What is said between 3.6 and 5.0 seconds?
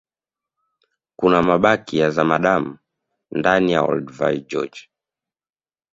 ya olduvai george